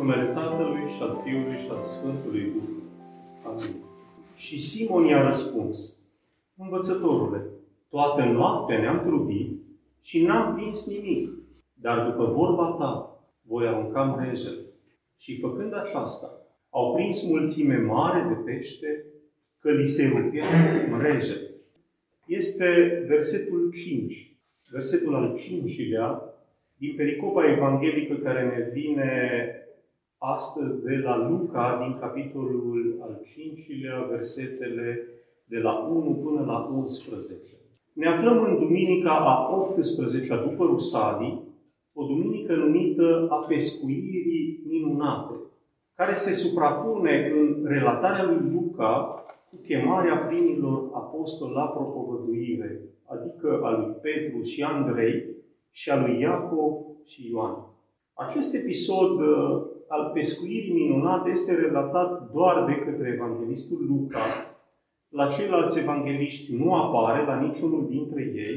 numele 0.00 0.32
Tatălui 0.32 0.88
și 0.88 1.02
al 1.02 1.20
Fiului 1.24 1.56
și 1.56 1.70
al 1.70 1.80
Sfântului 1.80 2.40
Duh. 2.40 2.62
Amin. 3.46 3.74
Și 4.36 4.58
Simon 4.58 5.04
i-a 5.04 5.22
răspuns, 5.22 5.96
Învățătorule, 6.56 7.44
toată 7.88 8.24
noaptea 8.24 8.78
ne-am 8.78 9.00
trudit 9.06 9.60
și 10.02 10.26
n-am 10.26 10.54
prins 10.54 10.86
nimic, 10.86 11.30
dar 11.74 12.10
după 12.10 12.24
vorba 12.24 12.76
ta 12.78 13.22
voi 13.42 13.66
arunca 13.66 14.02
mrejele. 14.02 14.60
Și 15.18 15.40
făcând 15.40 15.74
aceasta, 15.74 16.30
au 16.70 16.94
prins 16.94 17.28
mulțime 17.28 17.76
mare 17.76 18.28
de 18.28 18.34
pește, 18.34 19.04
că 19.58 19.70
li 19.70 19.84
se 19.84 20.08
rupea 20.08 20.46
mrejele. 20.96 21.50
Este 22.26 23.02
versetul 23.08 23.72
5, 23.84 24.36
versetul 24.70 25.14
al 25.14 25.38
cincilea 25.38 26.22
din 26.76 26.94
pericopa 26.96 27.50
evanghelică 27.50 28.14
care 28.14 28.44
ne 28.44 28.70
vine 28.72 29.10
astăzi 30.22 30.82
de 30.82 30.96
la 30.96 31.28
Luca, 31.28 31.80
din 31.82 31.98
capitolul 32.00 32.98
al 33.02 33.20
5-lea, 33.24 34.08
versetele 34.08 35.08
de 35.44 35.58
la 35.58 35.72
1 35.72 36.14
până 36.14 36.44
la 36.46 36.58
11. 36.76 37.42
Ne 37.92 38.08
aflăm 38.08 38.42
în 38.42 38.58
duminica 38.58 39.10
a 39.10 39.48
18-a 39.48 40.36
după 40.36 40.64
Rusalii, 40.64 41.42
o 41.92 42.04
duminică 42.04 42.54
numită 42.54 43.26
a 43.30 43.36
pescuirii 43.36 44.62
minunate, 44.66 45.34
care 45.94 46.12
se 46.12 46.32
suprapune 46.32 47.32
în 47.34 47.64
relatarea 47.66 48.24
lui 48.24 48.50
Luca 48.52 49.24
cu 49.50 49.56
chemarea 49.66 50.16
primilor 50.16 50.90
apostoli 50.92 51.54
la 51.54 51.64
propovăduire, 51.64 52.80
adică 53.04 53.60
a 53.62 53.70
lui 53.70 53.94
Petru 54.02 54.42
și 54.42 54.62
Andrei 54.62 55.24
și 55.70 55.90
a 55.90 56.06
lui 56.06 56.20
Iacov 56.20 56.72
și 57.04 57.28
Ioan. 57.30 57.56
Acest 58.14 58.54
episod 58.54 59.20
uh, 59.20 59.62
al 59.94 60.10
pescuirii 60.14 60.72
minunate 60.72 61.30
este 61.30 61.54
relatat 61.54 62.30
doar 62.32 62.64
de 62.64 62.74
către 62.84 63.12
evanghelistul 63.14 63.86
Luca. 63.88 64.24
La 65.08 65.26
ceilalți 65.26 65.80
evangeliști 65.82 66.56
nu 66.56 66.74
apare, 66.74 67.24
la 67.26 67.40
niciunul 67.40 67.86
dintre 67.88 68.22
ei, 68.34 68.56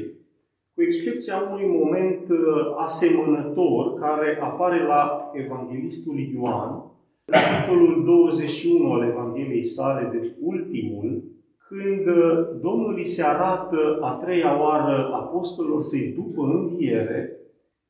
cu 0.74 0.82
excepția 0.82 1.34
unui 1.50 1.66
moment 1.66 2.28
uh, 2.28 2.38
asemănător 2.76 3.94
care 3.94 4.38
apare 4.42 4.86
la 4.86 5.30
evanghelistul 5.32 6.18
Ioan, 6.18 6.82
capitolul 7.24 8.04
21 8.04 8.92
al 8.92 9.08
Evangheliei 9.08 9.64
sale, 9.64 10.18
deci 10.18 10.32
ultimul, 10.40 11.22
când 11.68 12.06
uh, 12.06 12.48
Domnul 12.60 12.94
îi 12.96 13.04
se 13.04 13.24
arată 13.24 13.98
a 14.00 14.10
treia 14.10 14.60
oară 14.60 15.10
apostolilor 15.12 15.82
să-i 15.82 16.12
după 16.16 16.42
înviere 16.42 17.43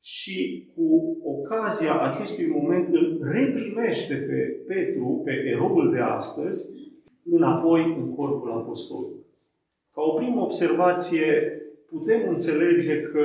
și 0.05 0.69
cu 0.75 1.17
ocazia 1.25 2.01
acestui 2.01 2.47
moment 2.47 2.95
îl 2.95 3.19
reprimește 3.23 4.15
pe 4.15 4.35
Petru, 4.67 5.23
pe 5.25 5.33
eroul 5.33 5.91
de 5.91 5.99
astăzi, 5.99 6.71
înapoi 7.31 7.97
în 7.99 8.15
corpul 8.15 8.51
apostolului. 8.53 9.25
Ca 9.95 10.03
o 10.03 10.15
primă 10.15 10.41
observație, 10.41 11.27
putem 11.89 12.29
înțelege 12.29 13.01
că, 13.01 13.25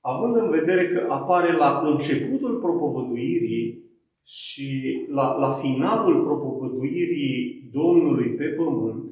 având 0.00 0.36
în 0.36 0.50
vedere 0.50 0.88
că 0.88 1.06
apare 1.08 1.56
la 1.56 1.82
începutul 1.84 2.58
propovăduirii 2.58 3.82
și 4.26 5.04
la, 5.10 5.36
la 5.36 5.50
finalul 5.50 6.24
propovăduirii 6.24 7.68
Domnului 7.72 8.28
pe 8.28 8.44
pământ, 8.44 9.04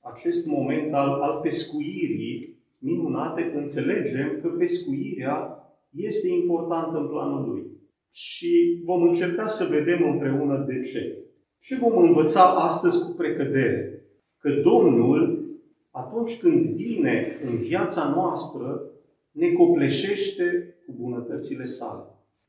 acest 0.00 0.46
moment 0.46 0.94
al, 0.94 1.10
al 1.10 1.40
pescuirii 1.42 2.56
minunate, 2.78 3.52
înțelegem 3.56 4.38
că 4.42 4.48
pescuirea 4.48 5.58
este 5.94 6.28
importantă 6.28 6.98
în 6.98 7.08
planul 7.08 7.50
lui. 7.50 7.66
Și 8.10 8.82
vom 8.84 9.02
încerca 9.02 9.46
să 9.46 9.74
vedem 9.76 10.10
împreună 10.12 10.64
de 10.68 10.88
ce. 10.88 11.18
Și 11.58 11.78
vom 11.78 11.98
învăța 11.98 12.42
astăzi 12.42 13.04
cu 13.04 13.14
precădere 13.16 14.04
că 14.38 14.50
Domnul, 14.50 15.44
atunci 15.90 16.38
când 16.38 16.74
vine 16.74 17.40
în 17.44 17.56
viața 17.56 18.12
noastră, 18.14 18.90
ne 19.30 19.52
copleșește 19.52 20.76
cu 20.86 20.92
bunătățile 21.00 21.64
sale. 21.64 22.02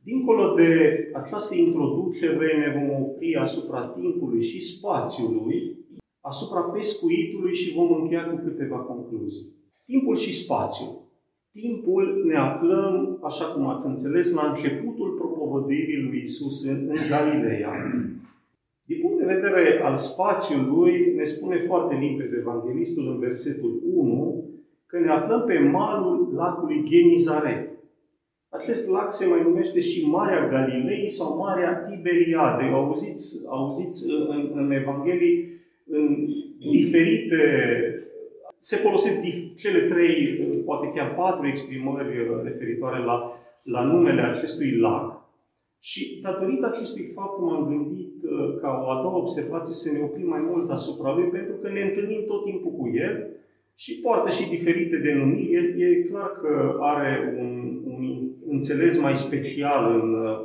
Dincolo 0.03 0.53
de 0.53 0.71
această 1.13 1.55
introducere, 1.55 2.57
ne 2.57 2.79
vom 2.79 3.03
opri 3.03 3.35
asupra 3.35 3.87
timpului 3.87 4.41
și 4.41 4.61
spațiului, 4.61 5.77
asupra 6.21 6.61
pescuitului 6.61 7.53
și 7.53 7.73
vom 7.73 7.93
încheia 7.93 8.29
cu 8.29 8.41
câteva 8.45 8.77
concluzii. 8.77 9.53
Timpul 9.85 10.15
și 10.15 10.33
spațiul. 10.33 11.04
Timpul 11.61 12.23
ne 12.25 12.37
aflăm, 12.37 13.19
așa 13.23 13.45
cum 13.45 13.67
ați 13.67 13.87
înțeles, 13.87 14.33
la 14.33 14.49
începutul 14.49 15.09
propovăduirii 15.19 16.01
lui 16.01 16.19
Isus 16.21 16.69
în, 16.69 16.87
în 16.87 17.01
Galileea. 17.09 17.73
Din 18.85 18.99
punct 19.01 19.17
de 19.17 19.33
vedere 19.33 19.81
al 19.83 19.95
spațiului, 19.95 21.13
ne 21.15 21.23
spune 21.23 21.57
foarte 21.57 21.95
limpede 21.95 22.35
Evanghelistul 22.39 23.07
în 23.11 23.19
versetul 23.19 23.81
1 23.83 24.49
că 24.85 24.99
ne 24.99 25.09
aflăm 25.09 25.43
pe 25.47 25.59
malul 25.59 26.33
lacului 26.35 26.83
Genizaret. 26.87 27.69
Acest 28.49 28.89
lac 28.89 29.13
se 29.13 29.27
mai 29.27 29.41
numește 29.43 29.79
și 29.79 30.09
Marea 30.09 30.47
Galilei 30.47 31.09
sau 31.09 31.37
Marea 31.37 31.75
Tiberiade. 31.75 32.63
Auziți, 32.63 33.45
auziți 33.49 34.11
în, 34.29 34.51
în 34.53 34.71
Evanghelii 34.71 35.53
în 35.85 36.25
diferite 36.59 37.39
se 38.57 38.75
folosesc 38.75 39.21
cele 39.55 39.81
trei, 39.81 40.15
poate 40.65 40.91
chiar 40.95 41.15
patru 41.15 41.47
exprimări 41.47 42.41
referitoare 42.43 43.03
la, 43.03 43.39
la 43.63 43.81
numele 43.83 44.21
acestui 44.21 44.77
lac. 44.77 45.23
Și 45.79 46.19
datorită 46.21 46.65
acestui 46.65 47.11
fapt 47.15 47.39
m-am 47.41 47.67
gândit 47.67 48.13
uh, 48.23 48.57
ca 48.61 48.83
o 48.85 48.89
a 48.89 49.01
doua 49.01 49.17
observație 49.17 49.73
să 49.73 49.97
ne 49.97 50.03
oprim 50.03 50.27
mai 50.27 50.43
mult 50.49 50.71
asupra 50.71 51.13
lui, 51.15 51.27
pentru 51.27 51.55
că 51.55 51.69
ne 51.69 51.81
întâlnim 51.81 52.23
tot 52.27 52.43
timpul 52.43 52.71
cu 52.71 52.91
el 52.93 53.27
și 53.75 53.99
poartă 54.01 54.29
și 54.29 54.49
diferite 54.49 54.97
denumiri. 54.97 55.81
E, 55.81 55.85
e 55.85 56.03
clar 56.09 56.31
că 56.41 56.77
are 56.79 57.35
un, 57.39 57.81
un 57.85 58.29
înțeles 58.47 59.01
mai 59.01 59.15
special 59.15 60.01
în, 60.01 60.13
uh, 60.13 60.39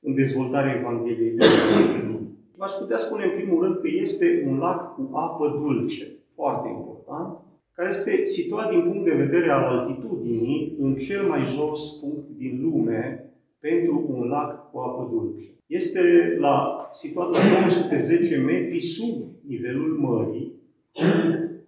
în 0.00 0.14
dezvoltarea 0.14 0.76
Evangheliei. 0.78 1.34
V-aș 2.58 2.72
putea 2.72 2.96
spune 2.96 3.24
în 3.24 3.30
primul 3.30 3.62
rând 3.62 3.76
că 3.80 3.88
este 3.92 4.44
un 4.48 4.58
lac 4.58 4.94
cu 4.94 5.10
apă 5.16 5.58
dulce, 5.62 6.06
foarte 6.34 6.68
important, 6.68 7.38
care 7.82 7.94
este 7.94 8.24
situat 8.24 8.70
din 8.70 8.82
punct 8.82 9.04
de 9.04 9.22
vedere 9.24 9.50
al 9.50 9.64
altitudinii 9.64 10.76
în 10.78 10.94
cel 10.94 11.22
mai 11.22 11.44
jos 11.44 11.98
punct 12.00 12.28
din 12.36 12.58
lume 12.62 13.30
pentru 13.60 14.06
un 14.08 14.28
lac 14.28 14.70
cu 14.70 14.78
apă 14.78 15.08
dulce. 15.12 15.48
Este 15.66 16.00
la, 16.38 16.88
situat 16.90 17.30
la 17.30 17.38
210 17.60 18.36
metri 18.36 18.80
sub 18.80 19.14
nivelul 19.46 19.98
mării 19.98 20.52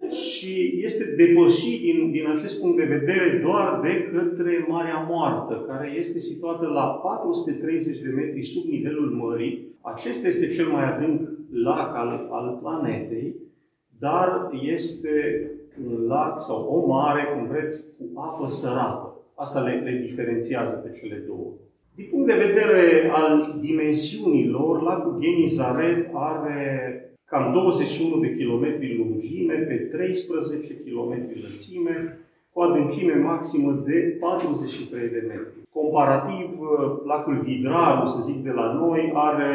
și 0.09 0.79
este 0.83 1.15
depășit 1.15 1.81
din, 1.81 2.11
din 2.11 2.27
acest 2.27 2.61
punct 2.61 2.77
de 2.77 2.83
vedere 2.97 3.41
doar 3.43 3.79
de 3.83 4.09
către 4.13 4.65
Marea 4.67 5.05
Moartă, 5.09 5.65
care 5.67 5.93
este 5.97 6.19
situată 6.19 6.65
la 6.65 6.85
430 6.85 7.97
de 7.97 8.09
metri 8.09 8.43
sub 8.43 8.69
nivelul 8.71 9.09
mării. 9.09 9.67
Acesta 9.81 10.27
este 10.27 10.53
cel 10.53 10.67
mai 10.67 10.83
adânc 10.83 11.29
lac 11.51 11.95
al, 11.95 12.27
al 12.31 12.59
planetei, 12.61 13.35
dar 13.99 14.49
este 14.61 15.49
un 15.87 16.05
lac 16.07 16.41
sau 16.41 16.67
o 16.67 16.87
mare, 16.87 17.23
cum 17.33 17.47
vreți, 17.47 17.95
cu 17.97 18.19
apă 18.19 18.47
sărată. 18.47 19.19
Asta 19.35 19.59
le, 19.59 19.73
le 19.83 19.99
diferențiază 20.07 20.75
pe 20.75 20.99
cele 20.99 21.23
două. 21.27 21.53
Din 21.95 22.07
punct 22.09 22.27
de 22.27 22.45
vedere 22.47 23.09
al 23.11 23.57
dimensiunilor, 23.61 24.81
lacul 24.81 25.19
Genizaret 25.19 26.09
are 26.13 26.99
cam 27.25 27.51
21 27.53 28.19
de 28.19 28.35
kilometri 28.35 28.97
lungime 28.97 29.53
pe 29.53 29.75
13 29.75 30.67
km 30.85 31.11
lățime, 31.41 32.19
cu 32.55 32.61
adâncime 32.61 33.15
maximă 33.15 33.71
de 33.71 34.17
43 34.19 35.09
de 35.09 35.21
metri. 35.27 35.57
Comparativ, 35.79 36.49
lacul 37.05 37.41
Vidraru, 37.45 38.05
să 38.05 38.21
zic, 38.21 38.43
de 38.43 38.49
la 38.49 38.67
noi, 38.73 39.11
are 39.13 39.53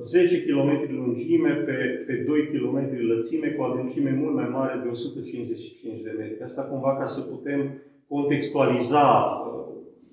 10 0.00 0.44
km 0.44 0.70
lungime 0.98 1.52
pe, 1.66 1.76
pe 2.06 2.14
2 2.26 2.48
km 2.52 2.78
lățime, 3.12 3.48
cu 3.48 3.62
adâncime 3.62 4.10
mult 4.20 4.34
mai 4.34 4.48
mare 4.52 4.80
de 4.82 4.88
155 4.88 6.00
de 6.00 6.14
metri. 6.18 6.42
Asta 6.42 6.62
cumva 6.62 6.96
ca 6.96 7.04
să 7.04 7.30
putem 7.32 7.60
contextualiza 8.08 9.04
uh, 9.04 9.60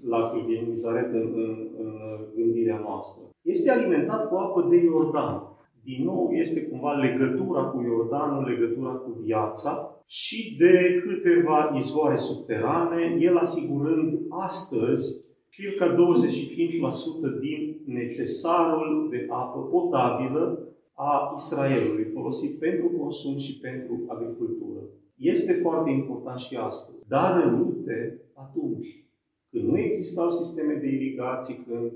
lacul 0.09 0.43
din 0.47 0.65
Mizaret 0.69 1.13
în, 1.13 1.27
în, 1.35 1.67
în 1.79 1.91
gândirea 2.35 2.79
noastră. 2.87 3.23
Este 3.41 3.71
alimentat 3.71 4.29
cu 4.29 4.35
apă 4.35 4.67
de 4.69 4.75
Iordan. 4.75 5.56
Din 5.89 6.03
nou, 6.03 6.31
este 6.31 6.67
cumva 6.67 6.91
legătura 6.91 7.63
cu 7.63 7.81
Iordanul, 7.81 8.43
legătura 8.43 8.91
cu 8.91 9.11
viața 9.23 10.01
și 10.05 10.55
de 10.57 11.03
câteva 11.05 11.73
izvoare 11.75 12.15
subterane, 12.15 13.17
el 13.19 13.37
asigurând 13.37 14.19
astăzi 14.29 15.27
circa 15.49 15.95
25% 15.95 17.39
din 17.39 17.81
necesarul 17.85 19.07
de 19.09 19.25
apă 19.29 19.59
potabilă 19.59 20.67
a 20.93 21.33
Israelului, 21.37 22.11
folosit 22.13 22.59
pentru 22.59 22.87
consum 22.87 23.37
și 23.37 23.59
pentru 23.59 24.03
agricultură. 24.07 24.81
Este 25.15 25.53
foarte 25.53 25.89
important 25.89 26.39
și 26.39 26.55
astăzi, 26.55 27.07
dar 27.07 27.43
rămite 27.43 28.21
atunci 28.33 29.06
când 29.51 29.63
nu 29.69 29.77
existau 29.77 30.31
sisteme 30.31 30.73
de 30.73 30.87
irigații, 30.87 31.63
când 31.67 31.91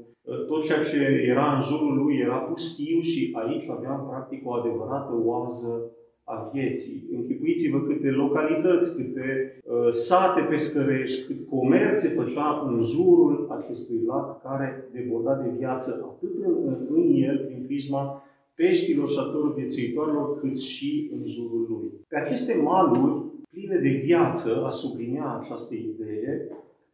tot 0.48 0.64
ceea 0.66 0.84
ce 0.84 0.98
era 1.34 1.56
în 1.56 1.62
jurul 1.62 1.94
lui 1.98 2.18
era 2.18 2.38
pustiu 2.38 3.00
și 3.00 3.36
aici 3.42 3.70
aveam 3.70 4.08
practic 4.10 4.48
o 4.48 4.54
adevărată 4.54 5.14
oază 5.24 5.92
a 6.24 6.50
vieții. 6.54 7.08
Închipuiți-vă 7.18 7.80
câte 7.82 8.10
localități, 8.10 8.90
câte 8.98 9.28
uh, 9.66 9.90
sate 9.90 10.42
pescărești, 10.50 11.28
cât 11.28 11.48
comerțe 11.50 12.08
făcea 12.22 12.64
în 12.68 12.82
jurul 12.82 13.48
acestui 13.60 14.00
lac 14.06 14.42
care 14.42 14.90
deborda 14.94 15.34
de 15.36 15.50
viață 15.58 15.90
atât 16.12 16.34
în, 16.46 16.54
în, 16.66 16.88
în 16.90 17.14
el, 17.14 17.38
prin 17.46 17.64
prisma 17.66 18.24
peștilor 18.56 19.08
și 19.10 19.18
a 19.20 19.24
tuturor 19.24 19.54
viețuitorilor, 19.54 20.40
cât 20.40 20.60
și 20.60 21.12
în 21.14 21.22
jurul 21.26 21.66
lui. 21.70 21.90
Pe 22.08 22.18
aceste 22.18 22.62
maluri 22.62 23.26
pline 23.50 23.78
de 23.78 24.02
viață, 24.04 24.64
a 24.66 24.70
sublinea 24.70 25.40
această 25.42 25.76
idee, 25.76 26.48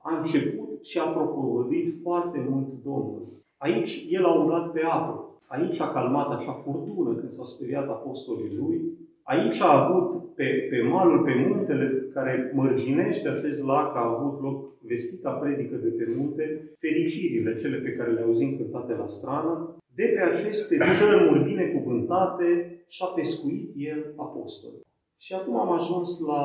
a 0.07 0.17
început 0.17 0.85
și 0.89 0.99
a 0.99 1.07
propovăduit 1.17 1.87
foarte 2.01 2.45
mult 2.49 2.67
Domnul. 2.83 3.25
Aici 3.57 4.05
el 4.09 4.25
a 4.25 4.39
umblat 4.39 4.71
pe 4.71 4.81
apă. 4.81 5.15
Aici 5.47 5.79
a 5.79 5.91
calmat 5.91 6.29
acea 6.29 6.61
furtună 6.63 7.13
când 7.15 7.29
s-au 7.31 7.45
speriat 7.45 7.87
apostolii 7.89 8.55
lui. 8.55 8.81
Aici 9.23 9.59
a 9.61 9.71
avut 9.83 10.35
pe, 10.35 10.67
pe 10.69 10.81
malul, 10.81 11.23
pe 11.23 11.33
muntele 11.47 12.09
care 12.13 12.51
mărginește 12.53 13.29
acest 13.29 13.65
lac, 13.65 13.95
a 13.95 14.15
avut 14.15 14.41
loc 14.41 14.57
vestita 14.81 15.31
predică 15.31 15.75
de 15.75 15.89
pe 15.89 16.13
munte, 16.17 16.71
fericirile, 16.79 17.59
cele 17.61 17.77
pe 17.77 17.91
care 17.91 18.11
le 18.11 18.21
auzim 18.21 18.57
cântate 18.57 18.93
la 18.93 19.05
strană. 19.05 19.75
De 19.95 20.03
pe 20.15 20.21
aceste 20.21 20.77
țărmuri 20.89 21.43
binecuvântate 21.43 22.47
și-a 22.87 23.07
pescuit 23.15 23.71
el 23.75 24.13
apostolii. 24.15 24.85
Și 25.19 25.33
acum 25.33 25.55
am 25.55 25.71
ajuns 25.71 26.25
la 26.27 26.43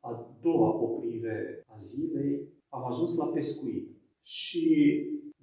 a 0.00 0.10
doua 0.42 0.68
oprire 0.68 1.64
a 1.66 1.76
zilei, 1.78 2.40
am 2.70 2.86
ajuns 2.86 3.16
la 3.16 3.26
pescuit. 3.26 3.88
Și 4.22 4.66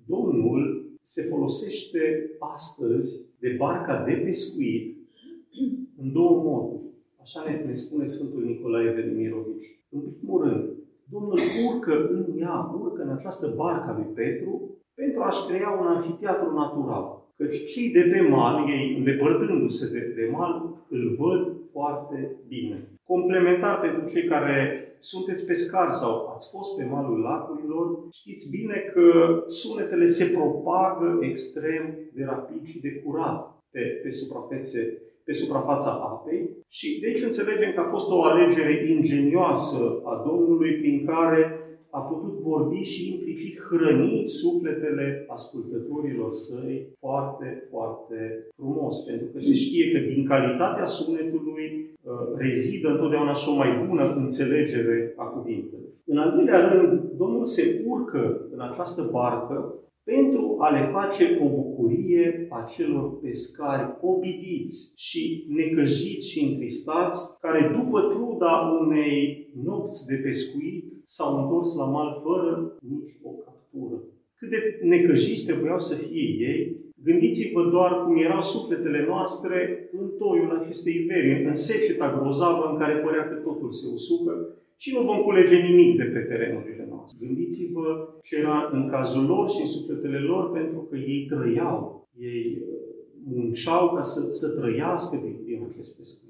Domnul 0.06 0.92
se 1.02 1.22
folosește 1.22 2.32
astăzi 2.40 3.30
de 3.40 3.56
barca 3.58 4.04
de 4.04 4.14
pescuit 4.14 4.98
în 5.98 6.12
două 6.12 6.44
moduri. 6.44 6.84
Așa 7.22 7.44
ne, 7.46 7.66
ne 7.66 7.74
spune 7.74 8.06
Sfântul 8.06 8.44
Nicolae 8.44 8.92
Velimirovici. 8.92 9.80
În 9.90 10.02
primul 10.18 10.44
rând, 10.44 10.78
Domnul 11.10 11.40
urcă 11.68 12.08
în 12.08 12.42
ea, 12.42 12.78
urcă 12.82 13.02
în 13.02 13.10
această 13.10 13.54
barca 13.56 13.94
lui 13.98 14.14
Petru 14.14 14.78
pentru 14.94 15.22
a-și 15.22 15.48
crea 15.48 15.70
un 15.70 15.88
anfiteatru 15.88 16.54
natural. 16.54 17.06
Căci 17.38 17.66
cei 17.72 17.92
de 17.92 18.10
pe 18.12 18.22
mal, 18.22 18.70
ei 18.70 18.96
îndepărtându-se 18.98 20.00
de, 20.00 20.14
de 20.16 20.30
mal, 20.32 20.86
îl 20.90 21.16
văd 21.20 21.56
foarte 21.72 22.36
bine. 22.48 22.97
Complementar 23.08 23.80
pentru 23.80 24.10
cei 24.12 24.26
care 24.28 24.58
sunteți 25.00 25.46
pescari 25.46 25.94
sau 25.94 26.28
ați 26.34 26.50
fost 26.54 26.78
pe 26.78 26.84
malul 26.84 27.20
lacurilor, 27.20 27.88
știți 28.12 28.50
bine 28.58 28.78
că 28.94 29.08
sunetele 29.46 30.06
se 30.06 30.26
propagă 30.38 31.20
extrem 31.22 31.84
de 32.14 32.24
rapid 32.24 32.66
și 32.66 32.80
de 32.80 32.92
curat 33.04 33.40
pe, 33.72 33.80
pe 34.04 34.10
suprafețe 34.10 35.02
pe 35.28 35.34
suprafața 35.34 35.92
apei. 35.92 36.42
Și 36.68 37.00
de 37.00 37.08
aici 37.08 37.24
înțelegem 37.24 37.72
că 37.74 37.80
a 37.80 37.90
fost 37.90 38.10
o 38.12 38.24
alegere 38.24 38.90
ingenioasă 38.96 40.02
a 40.04 40.24
Domnului 40.28 40.74
prin 40.82 41.06
care 41.06 41.57
a 41.98 42.00
putut 42.00 42.36
vorbi 42.50 42.82
și 42.94 43.14
implicit 43.14 43.56
hrăni 43.68 44.28
sufletele 44.28 45.26
ascultătorilor 45.28 46.32
săi 46.32 46.88
foarte, 47.00 47.68
foarte 47.70 48.20
frumos. 48.56 48.96
Pentru 49.10 49.28
că 49.32 49.40
se 49.40 49.54
știe 49.54 49.92
că 49.92 50.00
din 50.14 50.26
calitatea 50.26 50.86
sunetului 50.86 51.68
uh, 51.80 52.14
rezidă 52.36 52.88
întotdeauna 52.90 53.34
și 53.34 53.50
o 53.50 53.56
mai 53.56 53.72
bună 53.88 54.16
înțelegere 54.24 55.14
a 55.16 55.24
cuvintelor. 55.24 55.90
În 56.06 56.18
al 56.18 56.32
doilea 56.36 56.62
rând, 56.74 57.00
Domnul 57.18 57.46
se 57.46 57.84
urcă 57.88 58.48
în 58.54 58.62
această 58.62 59.10
barcă 59.12 59.58
pentru 60.14 60.56
a 60.60 60.70
le 60.70 60.90
face 60.92 61.40
o 61.44 61.48
bucurie 61.50 62.48
a 62.50 62.70
celor 62.76 63.20
pescari 63.20 63.98
obidiți 64.02 64.94
și 64.96 65.46
necăjiți 65.50 66.30
și 66.32 66.46
întristați, 66.46 67.40
care 67.42 67.76
după 67.78 68.00
truda 68.02 68.54
unei 68.82 69.48
nopți 69.64 70.08
de 70.08 70.16
pescuit 70.16 70.77
s-au 71.14 71.32
întors 71.42 71.70
la 71.82 71.86
mal 71.96 72.10
fără 72.26 72.52
nici 72.94 73.16
o 73.30 73.32
captură. 73.46 73.98
Cât 74.38 74.50
de 74.50 74.60
necăjiți 74.92 75.48
trebuiau 75.50 75.80
să 75.80 75.96
fie 76.04 76.28
ei, 76.50 76.62
gândiți-vă 77.04 77.64
doar 77.76 77.92
cum 78.04 78.16
erau 78.18 78.42
sufletele 78.42 79.06
noastre 79.12 79.90
în 80.00 80.06
toiul 80.22 80.52
acestei 80.60 80.98
veri, 81.10 81.46
în 81.46 81.54
seceta 81.54 82.08
grozavă 82.18 82.64
în 82.72 82.78
care 82.82 82.96
părea 83.06 83.28
că 83.28 83.36
totul 83.36 83.72
se 83.72 83.88
usucă 83.94 84.34
și 84.78 84.94
nu 84.96 85.02
vom 85.10 85.20
culege 85.22 85.58
nimic 85.70 85.98
de 85.98 86.04
pe 86.04 86.20
terenurile 86.20 86.86
noastre. 86.90 87.26
Gândiți-vă 87.26 87.88
ce 88.24 88.36
era 88.36 88.70
în 88.74 88.90
cazul 88.90 89.26
lor 89.26 89.50
și 89.50 89.62
în 89.62 89.68
sufletele 89.68 90.20
lor, 90.20 90.52
pentru 90.52 90.80
că 90.90 90.96
ei 90.96 91.26
trăiau, 91.30 92.08
ei 92.20 92.44
uh, 92.62 92.78
munceau 93.36 93.94
ca 93.96 94.02
să, 94.02 94.32
să 94.32 94.60
trăiască 94.60 95.16
din, 95.24 95.36
din 95.46 95.68
acest 95.70 95.98
pescuit. 95.98 96.27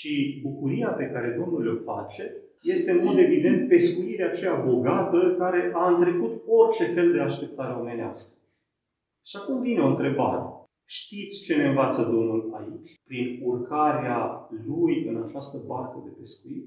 Și 0.00 0.40
bucuria 0.42 0.88
pe 0.88 1.06
care 1.12 1.36
Domnul 1.38 1.76
o 1.76 1.92
face 1.92 2.24
este 2.62 2.90
în 2.90 3.00
mod 3.04 3.18
evident 3.18 3.68
pescuirea 3.68 4.30
aceea 4.30 4.54
bogată 4.54 5.34
care 5.38 5.70
a 5.74 5.94
întrecut 5.94 6.42
orice 6.46 6.84
fel 6.84 7.12
de 7.12 7.20
așteptare 7.20 7.80
omenească. 7.80 8.34
Și 9.28 9.36
acum 9.40 9.60
vine 9.60 9.80
o 9.80 9.86
întrebare. 9.86 10.40
Știți 10.84 11.44
ce 11.44 11.56
ne 11.56 11.68
învață 11.68 12.10
Domnul 12.10 12.40
aici? 12.58 13.00
Prin 13.04 13.40
urcarea 13.42 14.48
Lui 14.66 15.06
în 15.08 15.16
această 15.26 15.56
barcă 15.66 16.02
de 16.04 16.10
pescuit? 16.18 16.66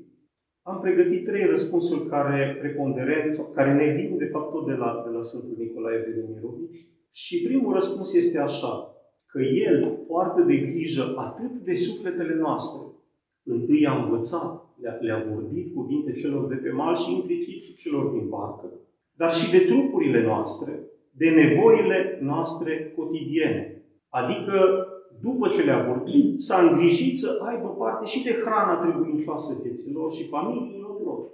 Am 0.61 0.79
pregătit 0.79 1.25
trei 1.25 1.45
răspunsuri 1.45 2.09
care 2.09 2.57
preponderent, 2.59 3.33
sau 3.33 3.53
care 3.53 3.73
ne 3.73 3.87
vin 3.93 4.17
de 4.17 4.29
fapt 4.33 4.51
tot 4.51 4.65
de 4.65 4.73
la, 4.73 5.03
de 5.05 5.11
la 5.15 5.21
Sfântul 5.21 5.55
Nicolae 5.57 5.97
Velimirovici. 5.97 6.87
Și 7.11 7.43
primul 7.47 7.73
răspuns 7.73 8.13
este 8.13 8.39
așa, 8.39 8.73
că 9.25 9.41
El 9.41 10.03
poartă 10.07 10.41
de 10.41 10.57
grijă 10.57 11.13
atât 11.17 11.57
de 11.57 11.73
sufletele 11.73 12.35
noastre, 12.35 12.92
întâi 13.43 13.85
a 13.85 14.03
învățat, 14.03 14.61
le-a, 14.81 14.97
le 15.01 15.33
vorbit 15.33 15.73
cuvinte 15.73 16.11
celor 16.11 16.47
de 16.47 16.55
pe 16.55 16.71
mal 16.71 16.95
și 16.95 17.13
implicit 17.13 17.61
și 17.63 17.75
celor 17.75 18.05
din 18.11 18.29
barcă, 18.29 18.71
dar 19.15 19.33
și 19.33 19.51
de 19.51 19.59
trupurile 19.59 20.23
noastre, 20.23 20.79
de 21.11 21.29
nevoile 21.29 22.19
noastre 22.21 22.93
cotidiene. 22.95 23.83
Adică 24.09 24.87
după 25.21 25.47
ce 25.47 25.61
le-a 25.61 25.85
vorbit, 25.91 26.39
s-a 26.39 26.69
îngrijit 26.69 27.17
să 27.17 27.29
aibă 27.49 27.67
parte 27.67 28.05
și 28.05 28.23
de 28.23 28.33
hrana 28.41 28.75
trebuincioasă 28.75 29.59
vieților 29.63 30.11
și 30.11 30.27
familiilor 30.27 31.01
lor. 31.05 31.31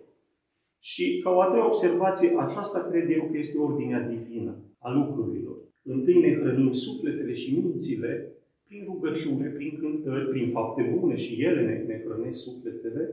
Și 0.80 1.20
ca 1.24 1.30
o 1.32 1.42
a 1.42 1.46
treia 1.46 1.66
observație, 1.66 2.30
aceasta 2.38 2.88
cred 2.90 3.10
eu 3.10 3.24
că 3.32 3.38
este 3.38 3.60
ordinea 3.60 4.02
divină 4.02 4.58
a 4.80 4.90
lucrurilor. 4.92 5.58
Întâi 5.84 6.20
ne 6.20 6.36
hrănim 6.36 6.72
sufletele 6.72 7.34
și 7.34 7.56
mințile 7.56 8.34
prin 8.70 8.84
rugăciune, 8.86 9.48
prin 9.48 9.78
cântări, 9.80 10.30
prin 10.30 10.48
fapte 10.50 10.96
bune 11.00 11.16
și 11.16 11.44
ele 11.44 11.62
ne, 11.62 11.94
ne 11.94 12.04
hrănesc 12.04 12.40
sufletele 12.40 13.04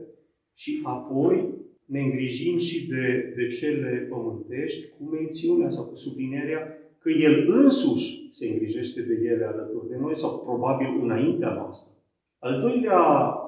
și 0.55 0.81
apoi 0.83 1.53
ne 1.85 1.99
îngrijim 2.01 2.57
și 2.57 2.87
de, 2.87 3.33
de 3.35 3.47
cele 3.47 4.07
pământești 4.09 4.89
cu 4.89 5.03
mențiunea 5.03 5.69
sau 5.69 5.85
cu 5.85 5.95
sublinierea 5.95 6.61
că 6.99 7.09
El 7.09 7.51
însuși 7.51 8.27
se 8.31 8.47
îngrijește 8.47 9.01
de 9.01 9.13
ele 9.23 9.45
alături 9.45 9.89
de 9.89 9.95
noi 9.99 10.15
sau 10.17 10.39
probabil 10.39 10.99
înaintea 11.01 11.53
noastră. 11.53 11.93
Al 12.39 12.61
doilea 12.61 13.01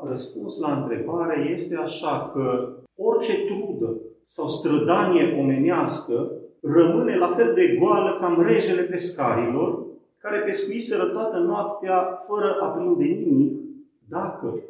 răspuns 0.03 0.59
la 0.59 0.81
întrebare 0.81 1.49
este 1.51 1.75
așa 1.75 2.31
că 2.33 2.73
orice 2.95 3.33
trudă 3.45 4.01
sau 4.23 4.47
strădanie 4.47 5.35
omenească 5.39 6.31
rămâne 6.61 7.17
la 7.17 7.33
fel 7.35 7.53
de 7.53 7.77
goală 7.79 8.17
ca 8.19 8.27
mrejele 8.27 8.81
pescarilor 8.81 9.88
care 10.19 10.39
pescuiseră 10.39 11.05
toată 11.05 11.37
noaptea 11.37 12.19
fără 12.27 12.57
a 12.61 12.67
prinde 12.67 13.05
nimic 13.05 13.59
dacă 14.07 14.63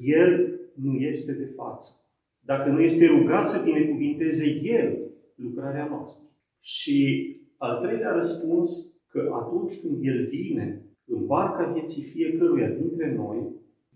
El 0.00 0.60
nu 0.74 0.92
este 0.92 1.32
de 1.32 1.52
față. 1.56 1.96
Dacă 2.40 2.70
nu 2.70 2.80
este 2.80 3.06
rugat 3.06 3.50
să 3.50 3.64
binecuvinteze 3.64 4.60
El 4.62 5.10
lucrarea 5.34 5.86
noastră. 5.86 6.28
Și 6.60 7.26
al 7.56 7.80
treilea 7.82 8.12
răspuns, 8.12 8.96
că 9.06 9.30
atunci 9.32 9.80
când 9.80 9.98
El 10.00 10.26
vine 10.26 10.86
în 11.04 11.26
barca 11.26 11.72
vieții 11.72 12.02
fiecăruia 12.02 12.68
dintre 12.68 13.14
noi, 13.14 13.38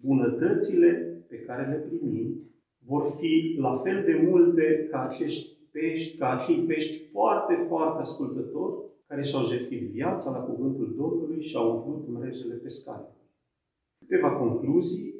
bunătățile 0.00 0.90
pe 1.28 1.36
care 1.36 1.68
le 1.68 1.76
primim 1.76 2.40
vor 2.86 3.16
fi 3.18 3.56
la 3.58 3.80
fel 3.84 4.02
de 4.04 4.28
multe 4.30 4.86
ca 4.90 5.08
acești 5.08 5.56
pești, 5.72 6.16
ca 6.16 6.38
acei 6.38 6.56
pești 6.56 7.08
foarte, 7.12 7.64
foarte 7.68 8.00
ascultători, 8.00 8.74
care 9.08 9.22
și-au 9.22 9.44
jertfit 9.44 9.90
viața 9.90 10.30
la 10.30 10.38
cuvântul 10.38 10.94
Domnului 10.96 11.42
și 11.42 11.56
au 11.56 11.74
umplut 11.74 12.08
mrejele 12.08 12.54
pescarilor. 12.54 13.24
Câteva 13.98 14.30
concluzii. 14.30 15.14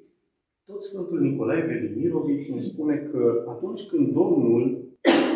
Tot 0.64 0.83
Sfântul 0.83 1.21
Nicolae 1.21 1.66
Velimirovici 1.66 2.50
ne 2.50 2.59
spune 2.59 2.97
că 2.97 3.45
atunci 3.49 3.87
când 3.88 4.12
Domnul 4.12 4.62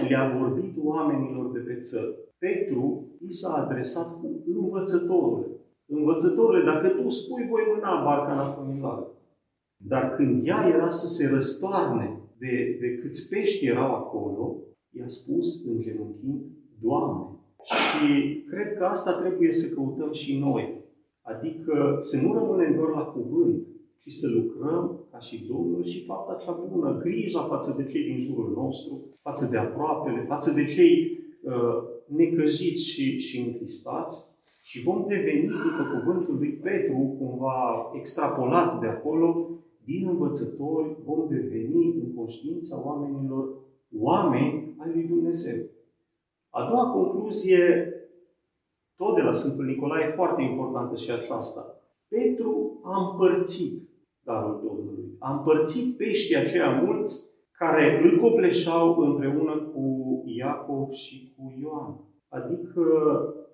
le-a 0.09 0.39
vorbit 0.39 0.75
oamenilor 0.83 1.53
de 1.53 1.59
pe 1.59 1.77
țări, 1.77 2.15
Petru 2.39 3.07
i 3.27 3.33
s-a 3.33 3.53
adresat 3.63 4.21
cu 4.21 4.43
învățătorul. 4.47 5.61
Învățătorule, 5.87 6.65
dacă 6.65 6.89
tu 6.89 7.09
spui, 7.09 7.47
voi 7.49 7.63
mâna 7.75 8.05
barca 8.05 8.33
înapoi 8.33 8.75
în 8.75 8.81
lac. 8.81 9.07
Dar 9.77 10.15
când 10.15 10.47
ea 10.47 10.71
era 10.75 10.89
să 10.89 11.07
se 11.07 11.35
răstoarne 11.35 12.21
de, 12.39 12.77
de 12.81 12.99
câți 12.99 13.29
pești 13.29 13.67
erau 13.67 13.95
acolo, 13.95 14.57
i-a 14.91 15.07
spus 15.07 15.67
în 15.67 15.81
genunchi, 15.81 16.49
Doamne, 16.83 17.40
Și 17.63 18.43
cred 18.51 18.77
că 18.77 18.85
asta 18.85 19.21
trebuie 19.21 19.53
să 19.53 19.75
căutăm 19.75 20.13
și 20.13 20.39
noi. 20.39 20.81
Adică 21.23 21.97
să 22.01 22.21
nu 22.21 22.33
rămânem 22.35 22.75
doar 22.75 22.89
la 22.89 23.03
cuvânt, 23.03 23.67
ci 24.03 24.11
să 24.13 24.29
lucrăm 24.29 25.07
ca 25.11 25.19
și 25.19 25.47
Domnul 25.49 25.85
și 25.85 26.05
fapta 26.05 26.45
cea 26.45 26.53
bună, 26.69 26.99
grija 27.03 27.41
față 27.41 27.75
de 27.77 27.91
cei 27.91 28.05
din 28.05 28.19
jurul 28.19 28.53
nostru, 28.57 29.07
față 29.23 29.49
de 29.51 29.57
aproapele, 29.57 30.25
față 30.29 30.55
de 30.55 30.65
cei 30.65 31.19
uh, 31.43 31.77
necăjiți 32.07 32.89
și, 32.89 33.19
și 33.19 33.41
întristați, 33.47 34.29
și 34.63 34.83
vom 34.83 35.05
deveni, 35.09 35.47
după 35.47 35.99
cuvântul 35.99 36.37
lui 36.39 36.53
Petru, 36.53 37.17
cumva 37.19 37.91
extrapolat 37.95 38.81
de 38.81 38.87
acolo, 38.87 39.49
din 39.85 40.09
învățători 40.09 40.97
vom 41.05 41.29
deveni 41.29 41.85
în 42.03 42.15
conștiința 42.15 42.83
oamenilor 42.87 43.49
oameni 43.99 44.75
ai 44.79 44.91
lui 44.95 45.05
Dumnezeu. 45.05 45.65
A 46.51 46.69
doua 46.69 46.91
concluzie, 46.91 47.93
tot 48.97 49.15
de 49.15 49.21
la 49.21 49.33
Sfântul 49.33 49.65
Nicolae, 49.65 50.09
foarte 50.09 50.43
importantă 50.43 50.97
și 50.97 51.11
aceasta. 51.11 51.75
Petru 52.09 52.81
a 52.85 52.95
împărțit 53.01 53.89
darul 54.25 54.61
Domnului. 54.65 55.17
A 55.19 55.33
împărțit 55.33 55.97
peștii 55.97 56.37
aceia 56.37 56.81
mulți 56.85 57.31
care 57.59 58.01
îl 58.03 58.21
copleșau 58.21 58.97
împreună 58.99 59.55
cu 59.73 59.85
Iacov 60.27 60.91
și 60.91 61.35
cu 61.37 61.55
Ioan. 61.63 62.01
Adică 62.29 62.83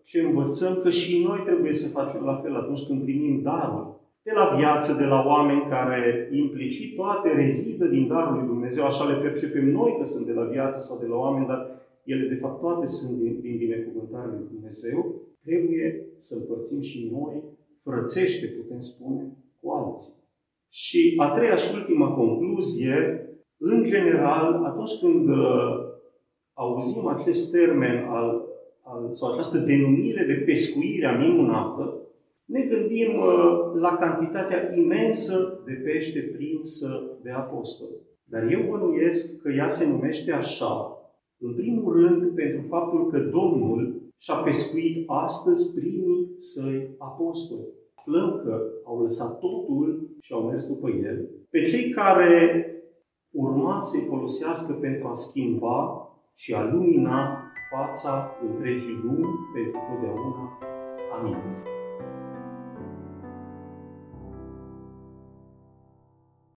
ce 0.04 0.20
învățăm 0.20 0.80
că 0.82 0.90
și 0.90 1.24
noi 1.28 1.40
trebuie 1.44 1.72
să 1.72 1.98
facem 1.98 2.24
la 2.24 2.40
fel 2.42 2.56
atunci 2.56 2.86
când 2.86 3.02
primim 3.02 3.42
darul. 3.42 3.94
De 4.22 4.32
la 4.34 4.54
viață, 4.56 4.96
de 5.02 5.04
la 5.04 5.24
oameni 5.26 5.66
care 5.68 6.28
implicit 6.32 6.96
toate 6.96 7.28
rezidă 7.28 7.84
din 7.84 8.08
darul 8.08 8.38
lui 8.38 8.46
Dumnezeu, 8.46 8.84
așa 8.84 9.04
le 9.04 9.20
percepem 9.28 9.68
noi 9.70 9.96
că 9.98 10.04
sunt 10.04 10.26
de 10.26 10.32
la 10.32 10.44
viață 10.44 10.78
sau 10.78 10.98
de 10.98 11.06
la 11.06 11.16
oameni, 11.16 11.46
dar 11.46 11.60
ele 12.06 12.28
de 12.28 12.34
fapt 12.34 12.60
toate 12.60 12.86
sunt 12.86 13.18
din, 13.18 13.40
din 13.40 13.56
binecuvântarea 13.56 14.34
lui 14.34 14.46
Dumnezeu, 14.52 14.98
trebuie 15.44 16.06
să 16.16 16.36
împărțim 16.38 16.80
și 16.80 17.08
noi 17.12 17.42
frățește, 17.82 18.46
putem 18.46 18.80
spune, 18.80 19.22
cu 19.60 19.70
alții. 19.70 20.14
Și 20.68 21.14
a 21.16 21.28
treia 21.34 21.56
și 21.56 21.74
ultima 21.74 22.14
concluzie, 22.14 23.20
în 23.58 23.84
general, 23.84 24.64
atunci 24.64 24.98
când 25.00 25.28
uh, 25.28 25.72
auzim 26.52 27.06
acest 27.06 27.52
termen 27.52 28.04
al 28.04 28.46
sau 29.10 29.32
această 29.32 29.58
denumire 29.58 30.24
de 30.24 30.42
pescuire 30.44 31.06
a 31.06 31.18
minunată, 31.18 32.00
ne 32.44 32.60
gândim 32.60 33.16
uh, 33.16 33.80
la 33.80 33.96
cantitatea 33.96 34.72
imensă 34.76 35.62
de 35.64 35.72
pește 35.72 36.20
prinsă 36.20 37.18
de 37.22 37.30
apostoli. 37.30 37.96
Dar 38.24 38.50
eu 38.50 38.60
bănuiesc 38.70 39.42
că 39.42 39.50
ea 39.50 39.68
se 39.68 39.88
numește 39.90 40.32
așa, 40.32 40.95
în 41.40 41.54
primul 41.54 41.92
rând 41.92 42.34
pentru 42.34 42.64
faptul 42.68 43.10
că 43.10 43.18
Domnul 43.18 44.02
și-a 44.16 44.34
pescuit 44.34 45.04
astăzi 45.06 45.74
primii 45.74 46.34
săi 46.36 46.94
apostoli. 46.98 47.68
Aflăm 47.94 48.40
că 48.44 48.60
au 48.84 49.02
lăsat 49.02 49.38
totul 49.38 50.08
și 50.20 50.32
au 50.32 50.42
mers 50.42 50.66
după 50.66 50.90
el. 50.90 51.28
Pe 51.50 51.64
cei 51.64 51.90
care 51.90 52.66
urma 53.30 53.82
să-i 53.82 54.06
folosească 54.08 54.72
pentru 54.72 55.08
a 55.08 55.14
schimba 55.14 56.08
și 56.34 56.54
a 56.54 56.72
lumina 56.72 57.42
fața 57.70 58.36
întregii 58.48 59.00
lumi 59.02 59.38
pentru 59.54 59.78
totdeauna. 59.88 60.58
Amin. 61.18 61.75